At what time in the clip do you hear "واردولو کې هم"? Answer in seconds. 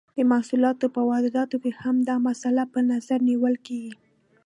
1.09-1.95